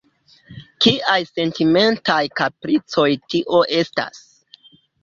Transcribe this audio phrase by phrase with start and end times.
[0.85, 4.27] Kiaj sentimentaj kapricoj tio estas?